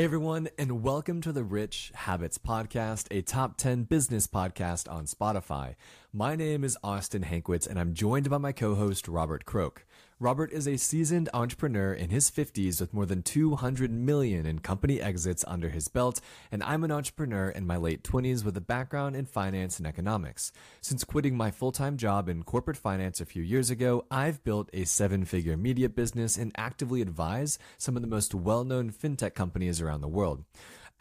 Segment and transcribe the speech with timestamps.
[0.00, 5.04] Hey everyone, and welcome to the Rich Habits Podcast, a top 10 business podcast on
[5.04, 5.74] Spotify.
[6.10, 9.84] My name is Austin Hankwitz, and I'm joined by my co host, Robert Croak.
[10.22, 15.00] Robert is a seasoned entrepreneur in his 50s with more than 200 million in company
[15.00, 16.20] exits under his belt,
[16.52, 20.52] and I'm an entrepreneur in my late 20s with a background in finance and economics.
[20.82, 24.84] Since quitting my full-time job in corporate finance a few years ago, I've built a
[24.84, 30.06] seven-figure media business and actively advise some of the most well-known fintech companies around the
[30.08, 30.44] world.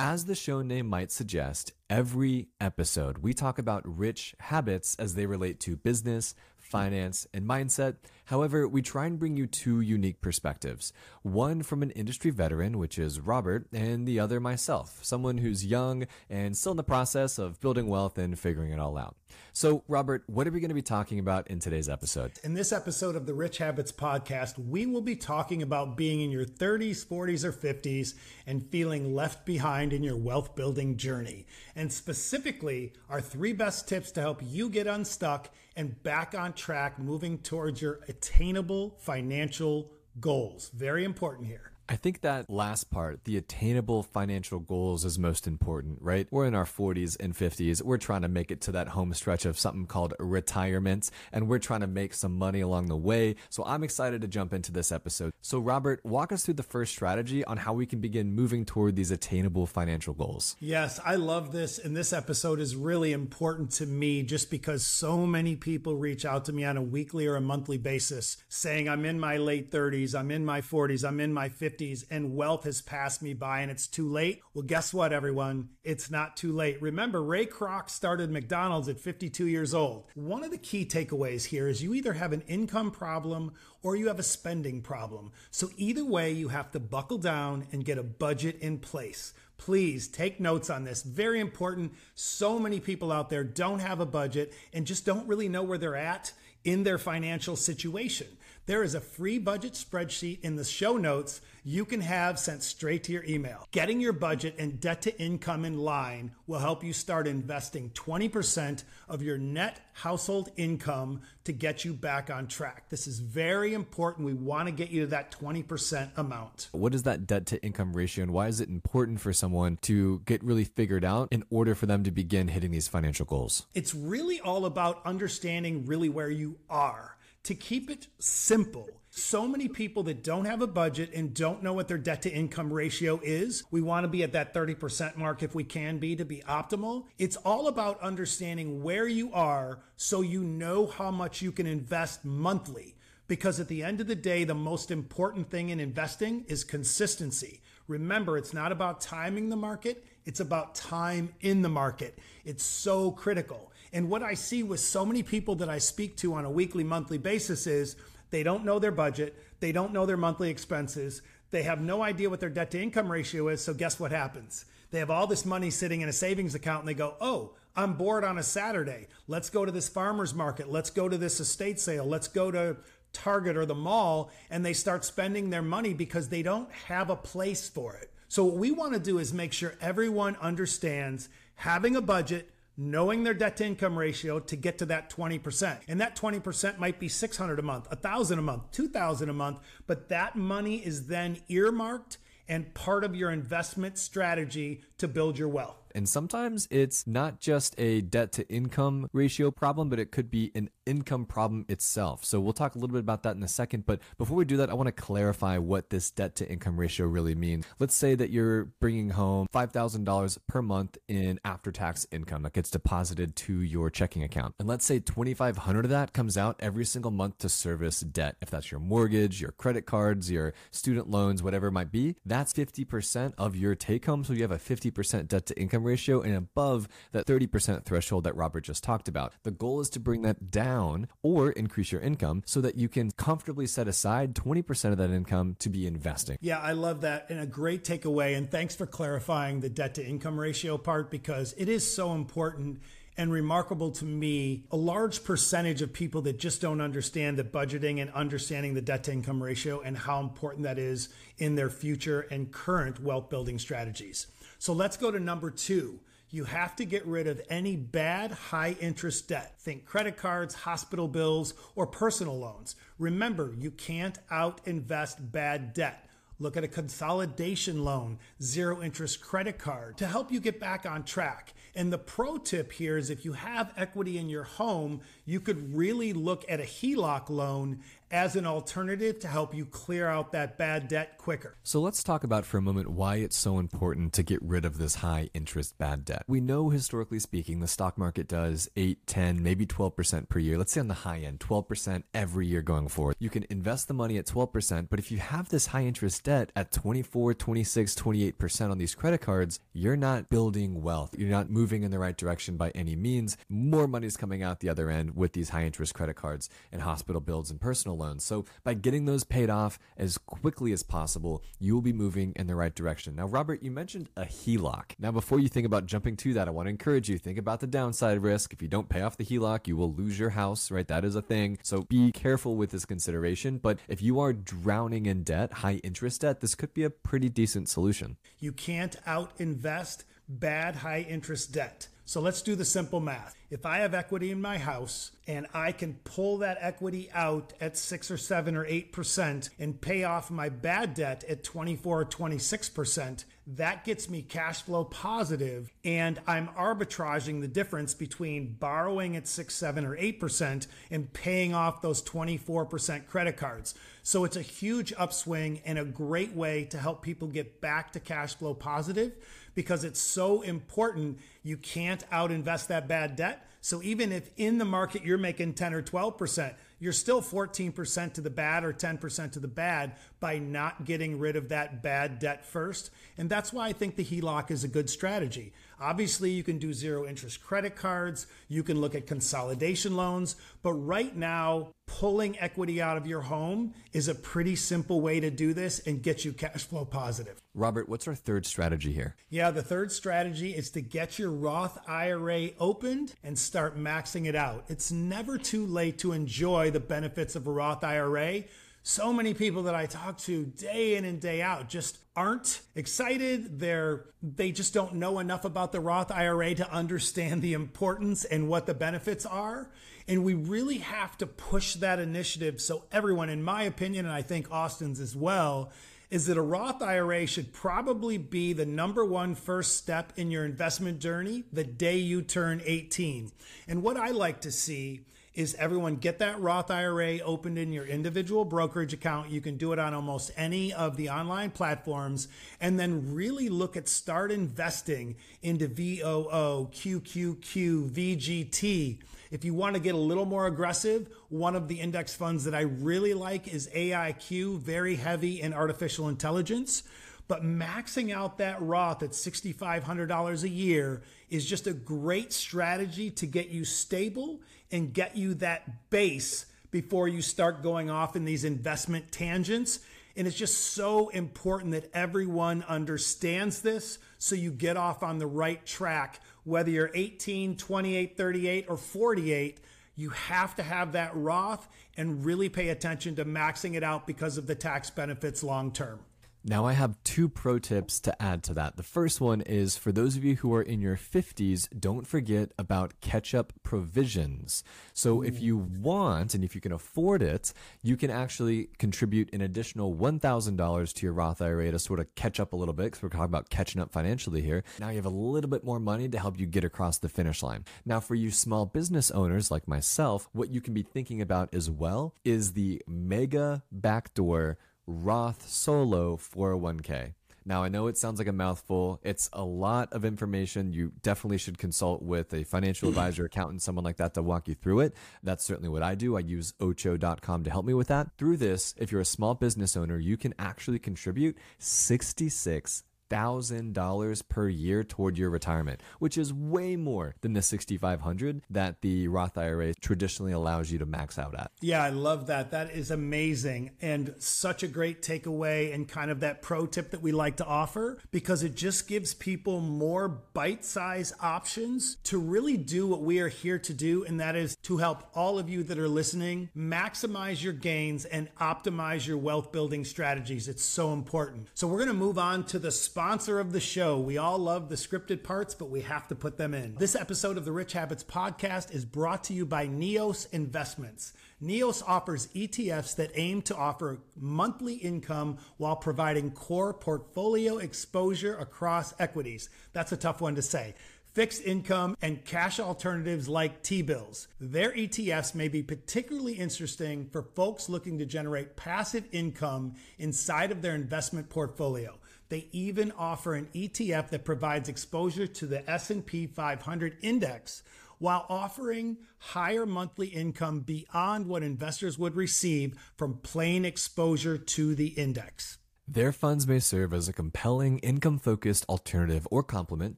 [0.01, 5.25] As the show name might suggest, every episode we talk about rich habits as they
[5.25, 6.35] relate to business,
[6.69, 7.95] finance, and mindset.
[8.25, 10.93] However, we try and bring you two unique perspectives.
[11.23, 16.05] One from an industry veteran, which is Robert, and the other myself, someone who's young
[16.29, 19.15] and still in the process of building wealth and figuring it all out.
[19.51, 22.33] So, Robert, what are we going to be talking about in today's episode?
[22.43, 26.31] In this episode of the Rich Habits podcast, we will be talking about being in
[26.31, 28.13] your 30s, 40s, or 50s
[28.45, 31.47] and feeling left behind in your wealth building journey.
[31.75, 36.99] And specifically, our three best tips to help you get unstuck and back on track
[36.99, 40.69] moving towards your attainable financial goals.
[40.73, 41.71] Very important here.
[41.91, 46.27] I think that last part, the attainable financial goals is most important, right?
[46.29, 47.81] We're in our 40s and 50s.
[47.81, 51.57] We're trying to make it to that home stretch of something called retirement, and we're
[51.57, 53.37] trying to make some money along the way.
[53.49, 55.31] So I'm excited to jump into this episode.
[55.41, 58.95] So, Robert, walk us through the first strategy on how we can begin moving toward
[58.95, 60.55] these attainable financial goals.
[60.59, 61.79] Yes, I love this.
[61.79, 66.45] And this episode is really important to me just because so many people reach out
[66.45, 70.13] to me on a weekly or a monthly basis saying, I'm in my late 30s,
[70.13, 73.61] I'm in my 40s, I'm in my 50s 50s and wealth has passed me by
[73.61, 74.41] and it's too late.
[74.53, 75.69] Well, guess what, everyone?
[75.83, 76.81] It's not too late.
[76.81, 80.05] Remember, Ray Kroc started McDonald's at 52 years old.
[80.15, 84.07] One of the key takeaways here is you either have an income problem or you
[84.07, 85.31] have a spending problem.
[85.51, 89.33] So, either way, you have to buckle down and get a budget in place.
[89.57, 91.03] Please take notes on this.
[91.03, 91.93] Very important.
[92.15, 95.77] So many people out there don't have a budget and just don't really know where
[95.77, 96.31] they're at
[96.63, 98.27] in their financial situation.
[98.69, 103.03] There is a free budget spreadsheet in the show notes you can have sent straight
[103.05, 103.67] to your email.
[103.71, 108.83] Getting your budget and debt to income in line will help you start investing 20%
[109.07, 112.89] of your net household income to get you back on track.
[112.89, 114.27] This is very important.
[114.27, 116.69] We want to get you to that 20% amount.
[116.71, 120.19] What is that debt to income ratio and why is it important for someone to
[120.27, 123.65] get really figured out in order for them to begin hitting these financial goals?
[123.73, 127.15] It's really all about understanding really where you are.
[127.49, 131.73] To keep it simple, so many people that don't have a budget and don't know
[131.73, 133.63] what their debt to income ratio is.
[133.71, 137.05] We want to be at that 30% mark if we can be to be optimal.
[137.17, 142.23] It's all about understanding where you are so you know how much you can invest
[142.23, 142.95] monthly.
[143.27, 147.61] Because at the end of the day, the most important thing in investing is consistency.
[147.87, 152.17] Remember, it's not about timing the market, it's about time in the market.
[152.45, 153.71] It's so critical.
[153.91, 156.83] And what I see with so many people that I speak to on a weekly,
[156.83, 157.95] monthly basis is
[158.29, 159.35] they don't know their budget.
[159.59, 161.21] They don't know their monthly expenses.
[161.51, 163.63] They have no idea what their debt to income ratio is.
[163.63, 164.65] So, guess what happens?
[164.91, 167.93] They have all this money sitting in a savings account and they go, Oh, I'm
[167.93, 169.07] bored on a Saturday.
[169.27, 170.71] Let's go to this farmer's market.
[170.71, 172.05] Let's go to this estate sale.
[172.05, 172.77] Let's go to
[173.13, 174.31] Target or the mall.
[174.49, 178.08] And they start spending their money because they don't have a place for it.
[178.29, 183.23] So, what we want to do is make sure everyone understands having a budget knowing
[183.23, 185.79] their debt to income ratio to get to that 20%.
[185.89, 190.07] And that 20% might be 600 a month, 1000 a month, 2000 a month, but
[190.07, 195.79] that money is then earmarked and part of your investment strategy to build your wealth.
[195.95, 200.51] And sometimes it's not just a debt to income ratio problem, but it could be
[200.55, 202.23] an income problem itself.
[202.25, 203.85] So we'll talk a little bit about that in a second.
[203.85, 207.07] But before we do that, I want to clarify what this debt to income ratio
[207.07, 207.65] really means.
[207.79, 212.69] Let's say that you're bringing home $5,000 per month in after tax income that gets
[212.69, 214.55] deposited to your checking account.
[214.59, 218.35] And let's say 2,500 of that comes out every single month to service debt.
[218.41, 222.53] If that's your mortgage, your credit cards, your student loans, whatever it might be, that's
[222.53, 224.23] 50% of your take home.
[224.23, 228.35] So you have a 50% debt to income ratio and above that 30% threshold that
[228.35, 229.33] Robert just talked about.
[229.43, 233.11] The goal is to bring that down or increase your income so that you can
[233.11, 236.37] comfortably set aside 20% of that income to be investing.
[236.41, 237.27] Yeah, I love that.
[237.29, 238.37] And a great takeaway.
[238.37, 242.81] And thanks for clarifying the debt to income ratio part because it is so important
[243.19, 248.01] and remarkable to me a large percentage of people that just don't understand the budgeting
[248.01, 252.21] and understanding the debt to income ratio and how important that is in their future
[252.31, 254.27] and current wealth building strategies.
[254.61, 256.01] So let's go to number two.
[256.31, 259.55] You have to get rid of any bad high interest debt.
[259.59, 262.75] Think credit cards, hospital bills, or personal loans.
[262.99, 266.05] Remember, you can't out invest bad debt.
[266.39, 271.03] look at a consolidation loan, zero interest credit card to help you get back on
[271.03, 271.53] track.
[271.75, 275.75] And the pro tip here is if you have equity in your home, you could
[275.75, 277.79] really look at a HELOC loan
[278.11, 281.55] as an alternative to help you clear out that bad debt quicker.
[281.63, 284.77] So let's talk about for a moment why it's so important to get rid of
[284.77, 286.23] this high interest bad debt.
[286.27, 290.57] We know historically speaking the stock market does 8, 10, maybe 12% per year.
[290.57, 293.15] Let's say on the high end, 12% every year going forward.
[293.19, 296.51] You can invest the money at 12%, but if you have this high interest debt
[296.55, 301.15] at 24, 26, 28% on these credit cards, you're not building wealth.
[301.17, 303.37] You're not moving in the right direction by any means.
[303.49, 306.81] More money is coming out the other end with these high interest credit cards and
[306.81, 308.23] hospital bills and personal loans.
[308.23, 312.47] So by getting those paid off as quickly as possible, you will be moving in
[312.47, 313.15] the right direction.
[313.15, 314.93] Now, Robert, you mentioned a HELOC.
[314.97, 317.59] Now, before you think about jumping to that, I want to encourage you think about
[317.59, 318.53] the downside risk.
[318.53, 320.87] If you don't pay off the HELOC, you will lose your house, right?
[320.87, 321.59] That is a thing.
[321.63, 323.57] So be careful with this consideration.
[323.57, 327.29] But if you are drowning in debt, high interest debt, this could be a pretty
[327.29, 328.17] decent solution.
[328.39, 331.87] You can't out invest bad high interest debt.
[332.09, 333.35] So let's do the simple math.
[333.51, 337.77] If I have equity in my house and I can pull that equity out at
[337.77, 342.05] six or seven or eight percent and pay off my bad debt at 24 or
[342.05, 349.15] 26 percent, that gets me cash flow positive and I'm arbitraging the difference between borrowing
[349.15, 353.75] at six, seven, or eight percent and paying off those 24 percent credit cards.
[354.01, 357.99] So it's a huge upswing and a great way to help people get back to
[357.99, 359.13] cash flow positive
[359.59, 361.19] because it's so important.
[361.43, 363.45] You can't out invest that bad debt.
[363.59, 368.21] So even if in the market you're making 10 or 12%, you're still 14% to
[368.21, 372.45] the bad or 10% to the bad by not getting rid of that bad debt
[372.45, 372.89] first.
[373.17, 375.53] And that's why I think the HELOC is a good strategy.
[375.81, 380.73] Obviously, you can do zero interest credit cards, you can look at consolidation loans, but
[380.73, 385.53] right now, pulling equity out of your home is a pretty simple way to do
[385.53, 387.41] this and get you cash flow positive.
[387.55, 389.15] Robert, what's our third strategy here?
[389.29, 394.35] Yeah, the third strategy is to get your Roth IRA opened and start maxing it
[394.35, 394.65] out.
[394.67, 398.43] It's never too late to enjoy the benefits of a Roth IRA
[398.83, 403.59] so many people that I talk to day in and day out just aren't excited.
[403.59, 408.47] They're they just don't know enough about the Roth IRA to understand the importance and
[408.47, 409.69] what the benefits are.
[410.07, 414.23] And we really have to push that initiative so everyone, in my opinion, and I
[414.23, 415.71] think Austin's as well,
[416.09, 420.45] is that a Roth IRA should probably be the number one first step in your
[420.45, 423.31] investment journey the day you turn 18.
[423.67, 425.01] And what I like to see
[425.35, 429.29] is everyone get that Roth IRA opened in your individual brokerage account.
[429.29, 432.27] You can do it on almost any of the online platforms
[432.59, 438.97] and then really look at start investing into VOO, QQQ, VGT.
[439.31, 442.55] If you want to get a little more aggressive, one of the index funds that
[442.55, 446.81] I really like is AIQ, very heavy in artificial intelligence.
[447.29, 453.27] But maxing out that Roth at $6,500 a year is just a great strategy to
[453.27, 454.41] get you stable
[454.71, 459.79] and get you that base before you start going off in these investment tangents.
[460.17, 465.27] And it's just so important that everyone understands this so you get off on the
[465.27, 466.21] right track.
[466.45, 469.59] Whether you're 18, 28, 38, or 48,
[469.95, 474.39] you have to have that Roth and really pay attention to maxing it out because
[474.39, 475.99] of the tax benefits long term.
[476.43, 478.77] Now, I have two pro tips to add to that.
[478.77, 482.53] The first one is for those of you who are in your 50s, don't forget
[482.57, 484.63] about catch up provisions.
[484.93, 487.51] So, if you want and if you can afford it,
[487.83, 492.39] you can actually contribute an additional $1,000 to your Roth IRA to sort of catch
[492.39, 494.63] up a little bit because we're talking about catching up financially here.
[494.79, 497.43] Now, you have a little bit more money to help you get across the finish
[497.43, 497.65] line.
[497.85, 501.69] Now, for you small business owners like myself, what you can be thinking about as
[501.69, 504.57] well is the mega backdoor
[504.89, 507.13] Roth Solo 401k.
[507.45, 508.99] Now, I know it sounds like a mouthful.
[509.03, 510.73] It's a lot of information.
[510.73, 514.55] You definitely should consult with a financial advisor, accountant, someone like that to walk you
[514.55, 514.95] through it.
[515.21, 516.17] That's certainly what I do.
[516.17, 518.17] I use ocho.com to help me with that.
[518.17, 524.21] Through this, if you're a small business owner, you can actually contribute 66 thousand dollars
[524.21, 528.81] per year toward your retirement, which is way more than the sixty five hundred that
[528.81, 531.51] the Roth IRA traditionally allows you to max out at.
[531.61, 532.51] Yeah, I love that.
[532.51, 537.01] That is amazing and such a great takeaway and kind of that pro tip that
[537.01, 542.57] we like to offer because it just gives people more bite size options to really
[542.57, 545.63] do what we are here to do, and that is to help all of you
[545.63, 550.47] that are listening maximize your gains and optimize your wealth building strategies.
[550.47, 551.47] It's so important.
[551.53, 553.97] So we're going to move on to the sponsor of the show.
[553.97, 556.75] We all love the scripted parts, but we have to put them in.
[556.75, 561.13] This episode of the Rich Habits podcast is brought to you by Neos Investments.
[561.41, 568.93] Neos offers ETFs that aim to offer monthly income while providing core portfolio exposure across
[568.99, 569.49] equities.
[569.71, 570.75] That's a tough one to say
[571.13, 574.27] fixed income, and cash alternatives like T bills.
[574.39, 580.61] Their ETFs may be particularly interesting for folks looking to generate passive income inside of
[580.61, 581.98] their investment portfolio.
[582.29, 587.63] They even offer an ETF that provides exposure to the S&P 500 index
[587.99, 594.87] while offering higher monthly income beyond what investors would receive from plain exposure to the
[594.87, 595.58] index.
[595.91, 599.97] Their funds may serve as a compelling, income focused alternative or complement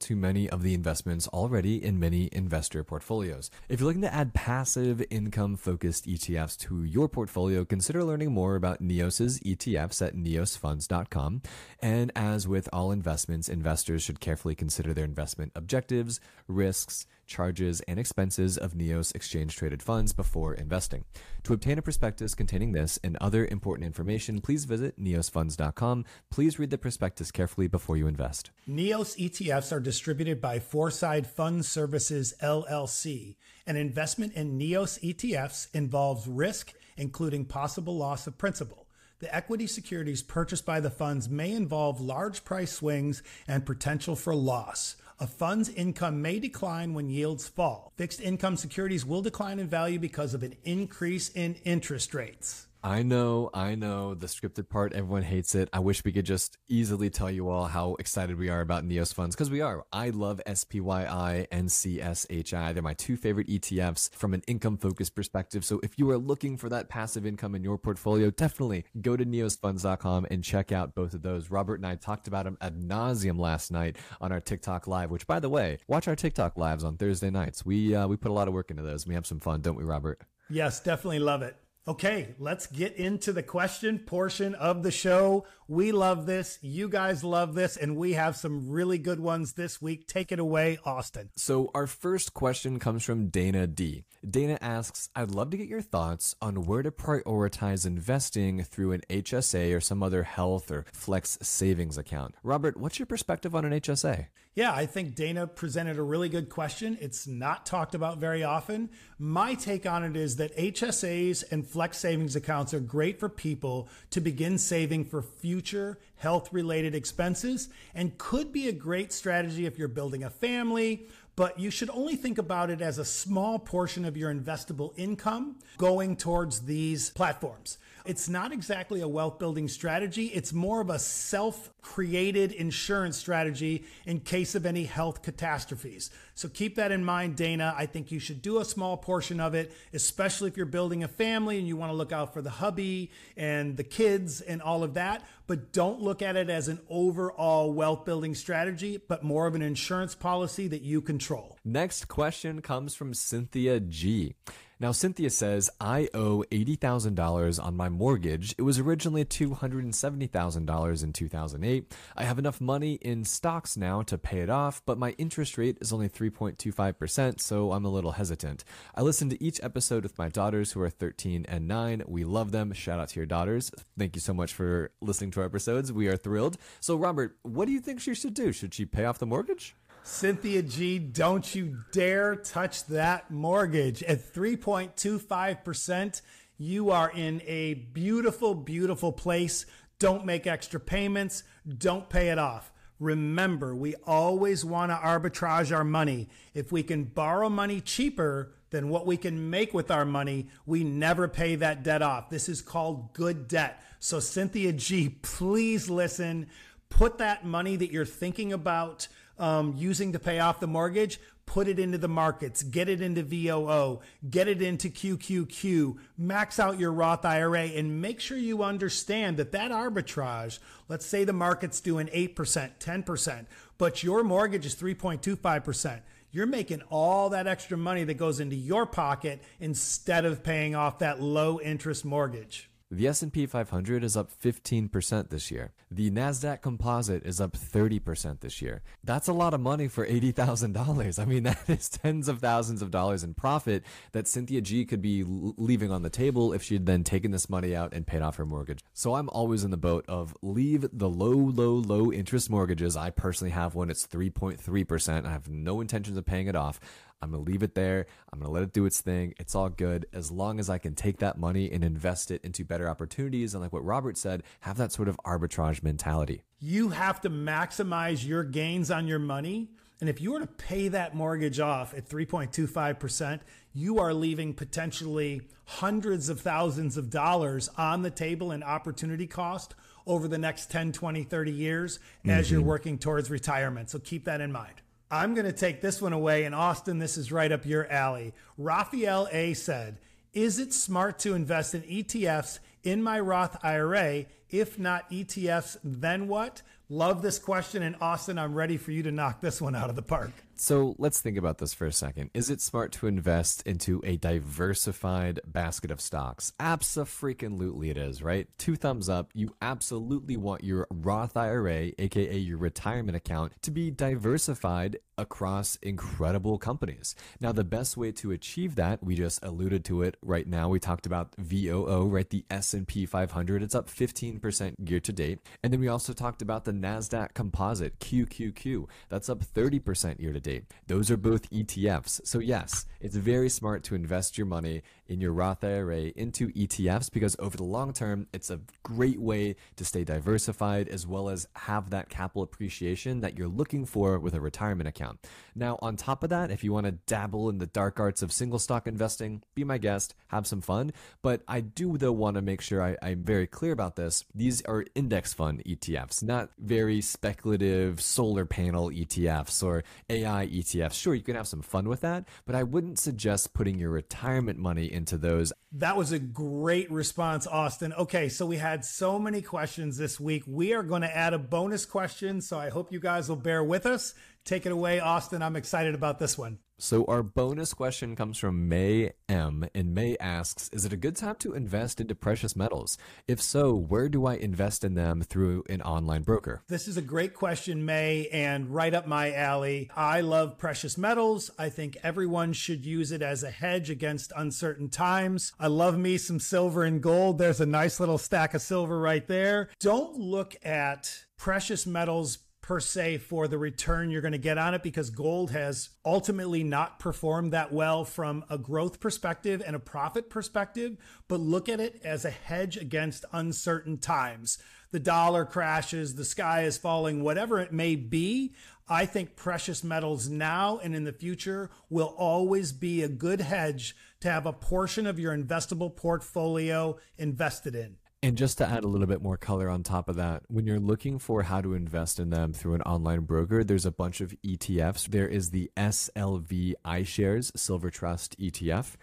[0.00, 3.50] to many of the investments already in many investor portfolios.
[3.68, 8.56] If you're looking to add passive, income focused ETFs to your portfolio, consider learning more
[8.56, 11.42] about Neos's ETFs at neosfunds.com.
[11.80, 17.98] And as with all investments, investors should carefully consider their investment objectives, risks, charges, and
[17.98, 21.04] expenses of NEOS exchange traded funds before investing.
[21.44, 26.04] To obtain a prospectus containing this and other important information, please visit neosfunds.com.
[26.30, 28.50] Please read the prospectus carefully before you invest.
[28.68, 33.36] NEOS ETFs are distributed by Foreside Fund Services LLC.
[33.66, 38.86] An investment in NEOS ETFs involves risk, including possible loss of principal.
[39.22, 44.34] The equity securities purchased by the funds may involve large price swings and potential for
[44.34, 44.96] loss.
[45.22, 47.92] A fund's income may decline when yields fall.
[47.96, 52.66] Fixed income securities will decline in value because of an increase in interest rates.
[52.84, 55.68] I know, I know the scripted part, everyone hates it.
[55.72, 59.14] I wish we could just easily tell you all how excited we are about Neos
[59.14, 59.84] funds because we are.
[59.92, 62.74] I love SPYI and CSHI.
[62.74, 65.64] They're my two favorite ETFs from an income focused perspective.
[65.64, 69.24] So if you are looking for that passive income in your portfolio, definitely go to
[69.24, 71.52] neosfunds.com and check out both of those.
[71.52, 75.28] Robert and I talked about them ad nauseum last night on our TikTok live, which
[75.28, 77.64] by the way, watch our TikTok lives on Thursday nights.
[77.64, 79.06] We, uh, we put a lot of work into those.
[79.06, 80.20] We have some fun, don't we, Robert?
[80.50, 81.56] Yes, definitely love it.
[81.88, 85.46] Okay, let's get into the question portion of the show.
[85.66, 86.60] We love this.
[86.62, 87.76] You guys love this.
[87.76, 90.06] And we have some really good ones this week.
[90.06, 91.30] Take it away, Austin.
[91.34, 94.04] So, our first question comes from Dana D.
[94.28, 99.02] Dana asks I'd love to get your thoughts on where to prioritize investing through an
[99.10, 102.36] HSA or some other health or flex savings account.
[102.44, 104.26] Robert, what's your perspective on an HSA?
[104.54, 106.98] Yeah, I think Dana presented a really good question.
[107.00, 108.90] It's not talked about very often.
[109.18, 113.88] My take on it is that HSAs and flex savings accounts are great for people
[114.10, 119.78] to begin saving for future health related expenses and could be a great strategy if
[119.78, 124.04] you're building a family but you should only think about it as a small portion
[124.04, 127.78] of your investable income going towards these platforms.
[128.04, 130.26] It's not exactly a wealth building strategy.
[130.26, 136.10] It's more of a self created insurance strategy in case of any health catastrophes.
[136.34, 137.74] So keep that in mind, Dana.
[137.76, 141.08] I think you should do a small portion of it, especially if you're building a
[141.08, 144.82] family and you want to look out for the hubby and the kids and all
[144.82, 145.22] of that.
[145.46, 149.62] But don't look at it as an overall wealth building strategy, but more of an
[149.62, 151.58] insurance policy that you control.
[151.64, 154.34] Next question comes from Cynthia G.
[154.80, 158.52] Now, Cynthia says, I owe $80,000 on my mortgage.
[158.58, 161.96] It was originally $270,000 in 2008.
[162.16, 165.78] I have enough money in stocks now to pay it off, but my interest rate
[165.80, 168.64] is only 3.25%, so I'm a little hesitant.
[168.96, 172.02] I listen to each episode with my daughters who are 13 and 9.
[172.08, 172.72] We love them.
[172.72, 173.70] Shout out to your daughters.
[173.96, 175.92] Thank you so much for listening to our episodes.
[175.92, 176.56] We are thrilled.
[176.80, 178.50] So, Robert, what do you think she should do?
[178.50, 179.76] Should she pay off the mortgage?
[180.04, 184.02] Cynthia G, don't you dare touch that mortgage.
[184.02, 186.22] At 3.25%,
[186.58, 189.64] you are in a beautiful, beautiful place.
[190.00, 191.44] Don't make extra payments.
[191.78, 192.72] Don't pay it off.
[192.98, 196.28] Remember, we always want to arbitrage our money.
[196.52, 200.82] If we can borrow money cheaper than what we can make with our money, we
[200.82, 202.28] never pay that debt off.
[202.28, 203.82] This is called good debt.
[204.00, 206.48] So, Cynthia G, please listen.
[206.88, 211.68] Put that money that you're thinking about um, using to pay off the mortgage, put
[211.68, 216.92] it into the markets, get it into VOO, get it into QQQ, max out your
[216.92, 220.58] Roth IRA, and make sure you understand that that arbitrage,
[220.88, 223.46] let's say the market's doing 8%, 10%,
[223.78, 226.00] but your mortgage is 3.25%.
[226.30, 231.00] You're making all that extra money that goes into your pocket instead of paying off
[231.00, 232.70] that low interest mortgage.
[232.92, 235.72] The S&P 500 is up 15% this year.
[235.90, 238.82] The Nasdaq Composite is up 30% this year.
[239.02, 241.18] That's a lot of money for $80,000.
[241.18, 243.82] I mean, that is tens of thousands of dollars in profit
[244.12, 247.74] that Cynthia G could be leaving on the table if she'd then taken this money
[247.74, 248.80] out and paid off her mortgage.
[248.92, 252.94] So I'm always in the boat of leave the low, low, low interest mortgages.
[252.94, 253.88] I personally have one.
[253.88, 255.24] It's 3.3%.
[255.24, 256.78] I have no intentions of paying it off.
[257.22, 258.06] I'm going to leave it there.
[258.32, 259.34] I'm going to let it do its thing.
[259.38, 262.64] It's all good as long as I can take that money and invest it into
[262.64, 263.54] better opportunities.
[263.54, 266.42] And like what Robert said, have that sort of arbitrage mentality.
[266.58, 269.68] You have to maximize your gains on your money.
[270.00, 273.40] And if you were to pay that mortgage off at 3.25%,
[273.72, 279.76] you are leaving potentially hundreds of thousands of dollars on the table in opportunity cost
[280.06, 282.54] over the next 10, 20, 30 years as mm-hmm.
[282.54, 283.90] you're working towards retirement.
[283.90, 284.82] So keep that in mind.
[285.12, 286.44] I'm going to take this one away.
[286.44, 288.32] And Austin, this is right up your alley.
[288.56, 289.98] Raphael A said,
[290.32, 294.24] Is it smart to invest in ETFs in my Roth IRA?
[294.48, 296.62] If not ETFs, then what?
[296.88, 297.82] Love this question.
[297.82, 300.30] And Austin, I'm ready for you to knock this one out of the park.
[300.54, 302.30] So let's think about this for a second.
[302.34, 306.52] Is it smart to invest into a diversified basket of stocks?
[306.60, 308.48] Absolutely, it is, right?
[308.58, 309.30] Two thumbs up.
[309.34, 316.58] You absolutely want your Roth IRA, aka your retirement account, to be diversified across incredible
[316.58, 317.14] companies.
[317.40, 320.68] Now, the best way to achieve that, we just alluded to it right now.
[320.68, 322.28] We talked about VOO, right?
[322.28, 323.62] The S&P 500.
[323.62, 325.40] It's up 15% year to date.
[325.62, 328.86] And then we also talked about the Nasdaq Composite, QQQ.
[329.08, 330.64] That's up 30% year to date.
[330.86, 332.20] Those are both ETFs.
[332.26, 337.10] So, yes, it's very smart to invest your money in your Roth IRA into ETFs
[337.12, 341.46] because over the long term, it's a great way to stay diversified as well as
[341.54, 345.26] have that capital appreciation that you're looking for with a retirement account.
[345.54, 348.32] Now, on top of that, if you want to dabble in the dark arts of
[348.32, 350.92] single stock investing, be my guest, have some fun.
[351.22, 354.24] But I do, though, want to make sure I, I'm very clear about this.
[354.34, 360.94] These are index fund ETFs, not very speculative solar panel ETFs or AI ETFs.
[360.94, 364.58] Sure, you can have some fun with that, but I wouldn't suggest putting your retirement
[364.58, 365.52] money into those.
[365.72, 367.92] That was a great response, Austin.
[367.92, 370.44] Okay, so we had so many questions this week.
[370.46, 373.62] We are going to add a bonus question, so I hope you guys will bear
[373.62, 374.14] with us.
[374.44, 375.42] Take it away, Austin.
[375.42, 376.58] I'm excited about this one.
[376.82, 379.68] So our bonus question comes from May M.
[379.72, 382.98] And May asks, is it a good time to invest into precious metals?
[383.28, 386.64] If so, where do I invest in them through an online broker?
[386.66, 389.92] This is a great question, May, and right up my alley.
[389.94, 391.52] I love precious metals.
[391.56, 395.52] I think everyone should use it as a hedge against uncertain times.
[395.60, 397.38] I love me some silver and gold.
[397.38, 399.70] There's a nice little stack of silver right there.
[399.78, 404.72] Don't look at precious metals per se for the return you're going to get on
[404.72, 409.80] it because gold has ultimately not performed that well from a growth perspective and a
[409.80, 410.96] profit perspective,
[411.26, 414.58] but look at it as a hedge against uncertain times.
[414.92, 418.54] The dollar crashes, the sky is falling, whatever it may be.
[418.88, 423.96] I think precious metals now and in the future will always be a good hedge
[424.20, 427.96] to have a portion of your investable portfolio invested in.
[428.24, 430.78] And just to add a little bit more color on top of that, when you're
[430.78, 434.32] looking for how to invest in them through an online broker, there's a bunch of
[434.46, 435.08] ETFs.
[435.08, 438.94] There is the SLV iShares Silver Trust ETF.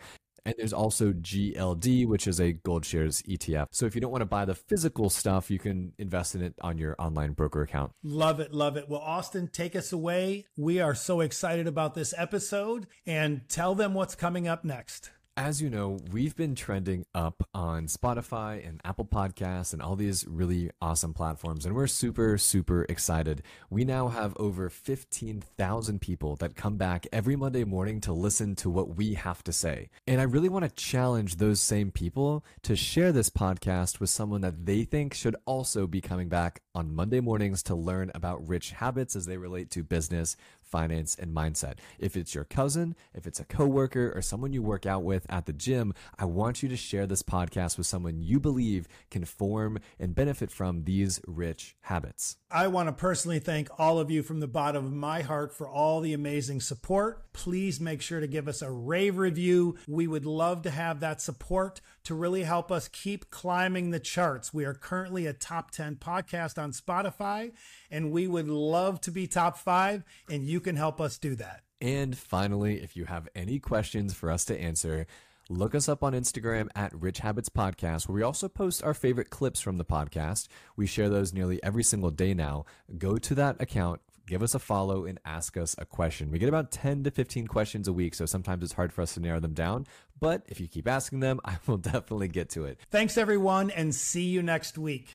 [0.45, 3.67] And there's also GLD, which is a gold shares ETF.
[3.71, 6.53] So if you don't want to buy the physical stuff, you can invest in it
[6.61, 7.91] on your online broker account.
[8.01, 8.53] Love it.
[8.53, 8.87] Love it.
[8.87, 10.45] Well, Austin, take us away.
[10.55, 15.11] We are so excited about this episode and tell them what's coming up next.
[15.41, 20.27] As you know, we've been trending up on Spotify and Apple Podcasts and all these
[20.27, 23.41] really awesome platforms, and we're super, super excited.
[23.69, 28.69] We now have over 15,000 people that come back every Monday morning to listen to
[28.69, 29.89] what we have to say.
[30.05, 34.41] And I really want to challenge those same people to share this podcast with someone
[34.41, 38.71] that they think should also be coming back on Monday mornings to learn about rich
[38.71, 40.35] habits as they relate to business,
[40.69, 41.75] finance, and mindset.
[41.97, 45.45] If it's your cousin, if it's a coworker, or someone you work out with at
[45.45, 49.79] the gym, I want you to share this podcast with someone you believe can form
[49.99, 52.37] and benefit from these rich habits.
[52.51, 55.69] I want to personally thank all of you from the bottom of my heart for
[55.69, 57.31] all the amazing support.
[57.33, 59.75] Please make sure to give us a rave review.
[59.87, 64.53] We would love to have that support to really help us keep climbing the charts.
[64.53, 67.51] We are currently a top 10 podcast on Spotify,
[67.91, 71.61] and we would love to be top five, and you can help us do that.
[71.79, 75.07] And finally, if you have any questions for us to answer,
[75.51, 79.31] Look us up on Instagram at Rich Habits Podcast, where we also post our favorite
[79.31, 80.47] clips from the podcast.
[80.75, 82.65] We share those nearly every single day now.
[82.99, 86.29] Go to that account, give us a follow and ask us a question.
[86.29, 89.15] We get about 10 to 15 questions a week, so sometimes it's hard for us
[89.15, 89.87] to narrow them down.
[90.19, 92.77] But if you keep asking them, I will definitely get to it.
[92.91, 95.07] Thanks, everyone, and see you next week.